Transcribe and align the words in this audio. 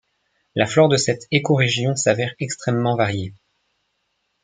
La 0.55 0.65
flore 0.65 0.89
de 0.89 0.97
cette 0.97 1.27
écorégion 1.29 1.95
s'avère 1.95 2.33
extrêmement 2.39 2.95
variée. 2.95 3.35